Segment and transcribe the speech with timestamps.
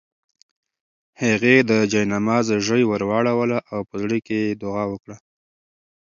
[1.21, 5.15] هغې د جاینماز ژۍ ورواړوله او په زړه کې یې دعا وکړه.